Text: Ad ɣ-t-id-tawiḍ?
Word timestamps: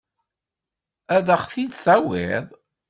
Ad 1.15 1.27
ɣ-t-id-tawiḍ? 1.39 2.45